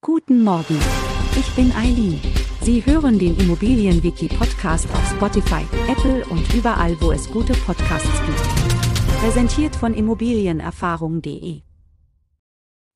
[0.00, 0.78] Guten Morgen.
[1.36, 2.20] Ich bin Eileen.
[2.62, 9.18] Sie hören den Immobilienwiki-Podcast auf Spotify, Apple und überall, wo es gute Podcasts gibt.
[9.20, 11.62] Präsentiert von Immobilienerfahrung.de.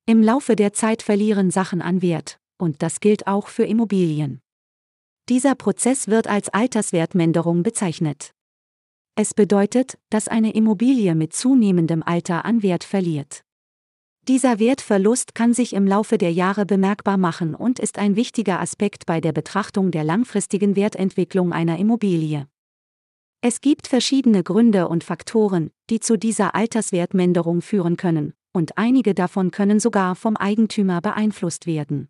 [0.05, 4.39] Im Laufe der Zeit verlieren Sachen an Wert, und das gilt auch für Immobilien.
[5.27, 8.33] Dieser Prozess wird als Alterswertminderung bezeichnet.
[9.15, 13.43] Es bedeutet, dass eine Immobilie mit zunehmendem Alter an Wert verliert.
[14.29, 19.05] Dieser Wertverlust kann sich im Laufe der Jahre bemerkbar machen und ist ein wichtiger Aspekt
[19.05, 22.47] bei der Betrachtung der langfristigen Wertentwicklung einer Immobilie.
[23.41, 29.51] Es gibt verschiedene Gründe und Faktoren, die zu dieser Alterswertminderung führen können, und einige davon
[29.51, 32.07] können sogar vom Eigentümer beeinflusst werden.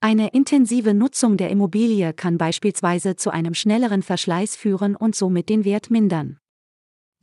[0.00, 5.64] Eine intensive Nutzung der Immobilie kann beispielsweise zu einem schnelleren Verschleiß führen und somit den
[5.64, 6.39] Wert mindern.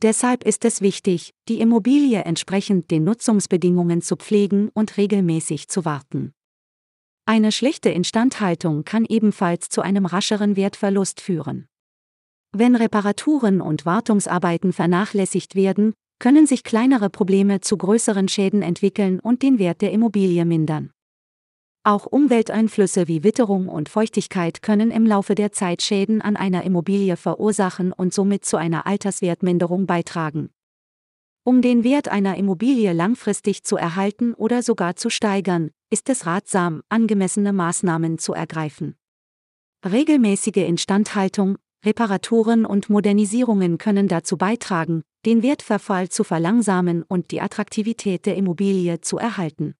[0.02, 6.32] Deshalb ist es wichtig, die Immobilie entsprechend den Nutzungsbedingungen zu pflegen und regelmäßig zu warten.
[7.26, 11.66] Eine schlechte Instandhaltung kann ebenfalls zu einem rascheren Wertverlust führen.
[12.52, 19.42] Wenn Reparaturen und Wartungsarbeiten vernachlässigt werden, können sich kleinere Probleme zu größeren Schäden entwickeln und
[19.42, 20.90] den Wert der Immobilie mindern.
[21.84, 27.16] Auch Umwelteinflüsse wie Witterung und Feuchtigkeit können im Laufe der Zeit Schäden an einer Immobilie
[27.16, 30.50] verursachen und somit zu einer Alterswertminderung beitragen.
[31.44, 36.82] Um den Wert einer Immobilie langfristig zu erhalten oder sogar zu steigern, ist es ratsam,
[36.90, 38.96] angemessene Maßnahmen zu ergreifen.
[39.82, 48.26] Regelmäßige Instandhaltung, Reparaturen und Modernisierungen können dazu beitragen, den Wertverfall zu verlangsamen und die Attraktivität
[48.26, 49.74] der Immobilie zu erhalten.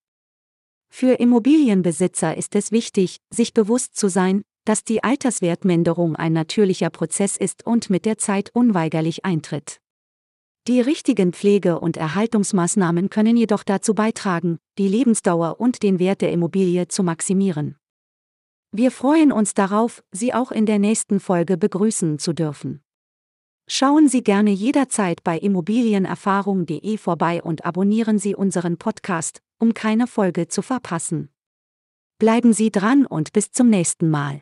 [0.90, 7.36] Für Immobilienbesitzer ist es wichtig, sich bewusst zu sein, dass die Alterswertminderung ein natürlicher Prozess
[7.36, 9.80] ist und mit der Zeit unweigerlich eintritt.
[10.66, 16.32] Die richtigen Pflege- und Erhaltungsmaßnahmen können jedoch dazu beitragen, die Lebensdauer und den Wert der
[16.32, 17.76] Immobilie zu maximieren.
[18.70, 22.82] Wir freuen uns darauf, Sie auch in der nächsten Folge begrüßen zu dürfen.
[23.66, 30.48] Schauen Sie gerne jederzeit bei immobilienerfahrung.de vorbei und abonnieren Sie unseren Podcast, um keine Folge
[30.48, 31.30] zu verpassen.
[32.18, 34.40] Bleiben Sie dran und bis zum nächsten Mal.